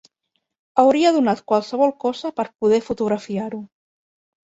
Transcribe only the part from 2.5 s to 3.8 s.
poder fotografiar-ho.